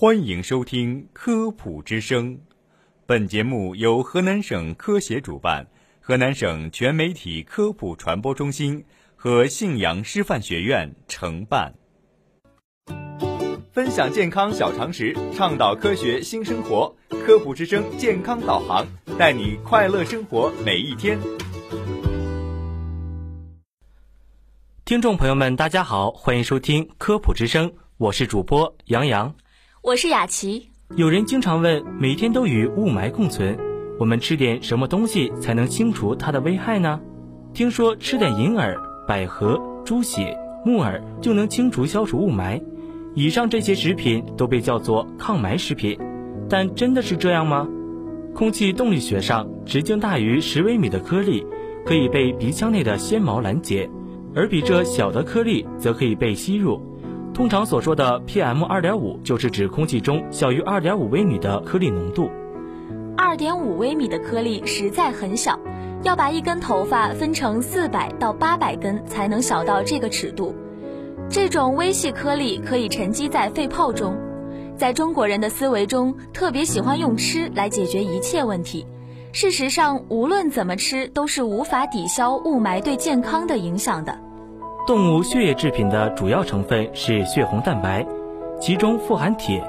[0.00, 2.34] 欢迎收听《科普之声》，
[3.04, 5.66] 本节目由河南省科协主办，
[6.00, 8.82] 河南省全媒体科普传播中心
[9.14, 11.74] 和信阳师范学院承办。
[13.72, 18.86] 分享健康小常识，倡导科学新生活，《科普之声》健康导航，
[19.18, 21.18] 带你快乐生活每一天。
[24.86, 29.34] 听众朋友们，大家好，欢迎收听《科普之声》，我是主播杨洋。
[29.82, 30.68] 我是雅琪。
[30.94, 33.56] 有人经常问，每天都与雾霾共存，
[33.98, 37.00] 我们吃点什么东西才能清除它的危害呢？
[37.54, 38.78] 听说吃点银耳、
[39.08, 42.62] 百合、猪血、木耳就能清除消除雾霾。
[43.14, 45.98] 以上这些食品都被叫做抗霾食品，
[46.46, 47.66] 但真的是这样吗？
[48.34, 51.46] 空气动力学上，直径大于十微米的颗粒
[51.86, 53.88] 可以被鼻腔内的纤毛拦截，
[54.34, 56.78] 而比这小的颗粒则可以被吸入。
[57.32, 62.30] 通常所说的 PM 二点五，就是指空气中小于二点五微米的颗粒浓度。
[63.16, 65.58] 二点五微米的颗粒实在很小，
[66.02, 70.54] 要把一根头发分成四百到八百根才能小到这个尺度。
[71.30, 74.16] 这种微细颗粒可以沉积在肺泡中。
[74.76, 78.86] 在中国人的思维中，特别喜欢用吃来解决一切问题。
[79.32, 84.18] 事实上，无论怎么吃，都是无法抵消雾霾对健康的影响的。
[84.90, 88.04] 动物血液制品的主要成分是血红蛋白，
[88.60, 89.62] 其中富含铁。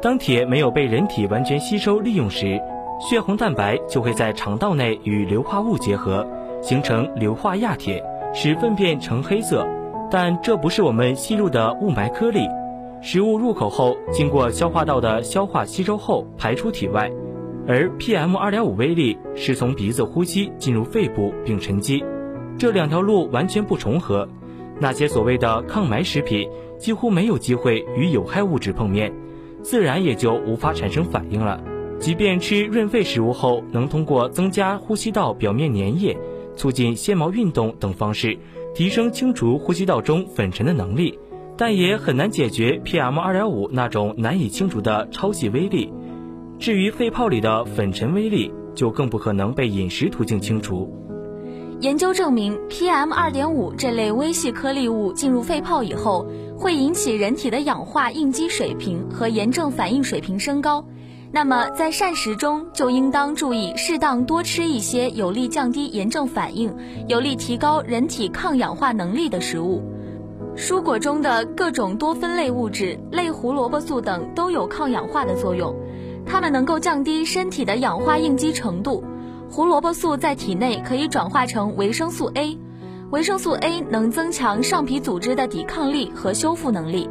[0.00, 2.56] 当铁没有被人体完全吸收利用时，
[3.00, 6.24] 血红蛋白就会在肠道内与硫化物结合，
[6.62, 8.00] 形成硫化亚铁，
[8.32, 9.66] 使粪便呈黑色。
[10.08, 12.46] 但这不是我们吸入的雾霾颗粒。
[13.02, 17.10] 食物入口后，经过消化道的消化吸收后排出体外，
[17.66, 22.04] 而 PM 二点五微粒是从鼻子呼吸进入肺部并沉积，
[22.56, 24.28] 这两条路完全不重合。
[24.80, 29.12] 那些所谓的抗霾食品几乎没有机会与有害物质碰面，
[29.62, 31.62] 自然也就无法产生反应了。
[31.98, 36.16] 即便吃润肺食物后，能通过增加呼吸道表面粘液、
[36.56, 38.38] 促进纤毛运动等方式，
[38.74, 41.18] 提升清除呼吸道中粉尘的能力，
[41.58, 45.92] 但也很难解决 PM 二点五那种难以清除的超细微粒。
[46.58, 51.09] 至于肺泡里的粉尘微粒，就更不可能被饮食途径清除。
[51.80, 56.26] 研究证明，PM 二点五这类微细颗粒物进入肺泡以后，
[56.58, 60.84] 会引起人体的氧化应激水平和炎症反应水平升高。
[61.32, 66.76] 那么，在膳食中就应当注意适当多吃一些有利降低炎症反应、
[67.08, 69.82] 有利提高人体抗氧化能力的食物。
[70.56, 75.74] 蔬果中的各种多酚类物质、类胡萝卜素等都有抗氧化的作用，
[76.26, 79.02] 它们能够降低身体的氧化应激程度。
[79.50, 82.56] 胡萝卜素在体内可以转化成维生素 A，
[83.10, 87.10] 维生素 A 能增强上皮组织的抵抗力和修复能力，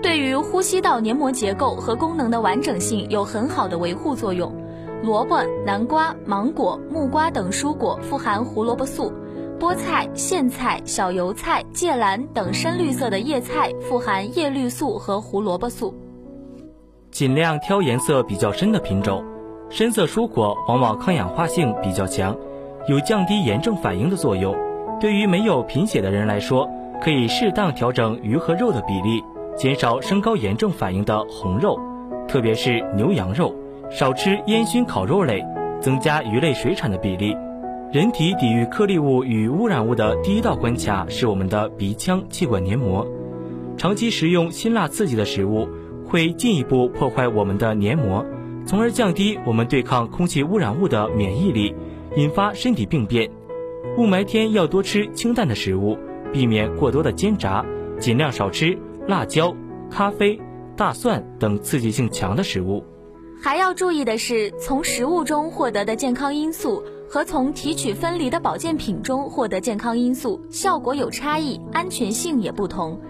[0.00, 4.54] 对于呼吸道黏膜结构和功能的完整性有很好的维护作用。
[5.02, 9.12] 萝卜、南瓜、芒果、木瓜等蔬果富含胡萝卜素，
[9.58, 15.92] 菠菜、苋菜、小油菜、芥蓝等深绿色的叶菜富含叶绿素和胡萝卜素。
[17.10, 19.24] 尽量挑颜色比较深的品种。
[19.70, 22.36] 深色蔬果往往抗氧化性比较强，
[22.88, 24.52] 有降低炎症反应的作用。
[25.00, 26.68] 对于没有贫血的人来说，
[27.00, 29.22] 可以适当调整鱼和肉的比例，
[29.56, 31.78] 减少升高炎症反应的红肉，
[32.26, 33.54] 特别是牛羊肉，
[33.92, 35.40] 少吃烟熏烤肉类，
[35.80, 37.36] 增加鱼类水产的比例。
[37.92, 43.06] 人体抵御颗粒物与污染物的第一道关卡是我们的鼻腔气管黏膜，
[43.76, 45.68] 长期食用辛辣刺激的食物
[46.08, 48.24] 会进一步破坏我们的黏膜。
[48.70, 51.74] 从而降低我们对抗空气污染物的免疫力，
[52.14, 53.28] 引发身体病变。
[53.98, 55.98] 雾霾天要多吃清淡的食物，
[56.32, 57.66] 避免过多的煎炸，
[57.98, 59.52] 尽量少吃辣椒、
[59.90, 60.40] 咖啡、
[60.76, 62.84] 大蒜等刺激性强的食物。
[63.42, 73.00] 还要注意的是，从食物中获得的健康因素和从提取分离的保健品中获得健康因素效果有差异，安全性也不同。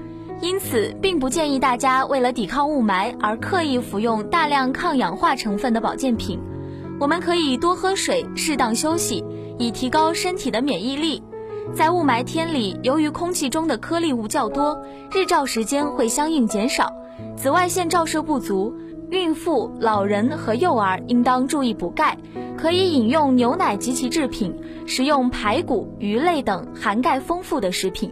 [0.42, 6.40] 因此，并不建议大家为了抵抗雾霾而刻意服用大量抗氧化成分的保健品。
[6.98, 9.22] 我们可以多喝水，适当休息，
[9.58, 11.22] 以提高身体的免疫力。
[11.74, 14.82] 在雾霾天里，由于空气中的颗粒物较多，
[15.12, 16.90] 日照时间会相应减少，
[17.36, 18.74] 紫外线照射不足。
[19.10, 22.16] 孕妇、老人和幼儿应当注意补钙，
[22.56, 24.54] 可以饮用牛奶及其制品，
[24.86, 28.10] 食用排骨、鱼类等含钙丰富的食品。